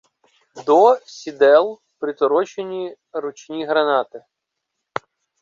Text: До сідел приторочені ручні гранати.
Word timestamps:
До 0.65 0.99
сідел 1.05 1.81
приторочені 1.97 2.95
ручні 3.13 3.65
гранати. 3.65 4.23